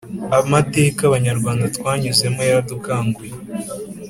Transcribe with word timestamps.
Amateka 0.39 0.99
abanyarwanda 1.05 1.65
twanyuzemo 1.75 2.41
yaradukanguye 2.47 3.33